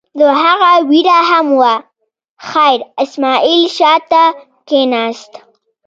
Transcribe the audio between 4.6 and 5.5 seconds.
کېناست.